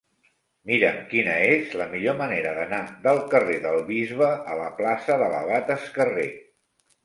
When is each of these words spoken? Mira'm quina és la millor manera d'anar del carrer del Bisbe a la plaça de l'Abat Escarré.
Mira'm 0.69 0.95
quina 1.11 1.35
és 1.49 1.75
la 1.81 1.87
millor 1.91 2.17
manera 2.23 2.55
d'anar 2.61 2.81
del 3.05 3.23
carrer 3.35 3.61
del 3.69 3.79
Bisbe 3.93 4.33
a 4.55 4.59
la 4.65 4.69
plaça 4.83 5.23
de 5.25 5.33
l'Abat 5.39 5.75
Escarré. 5.81 6.29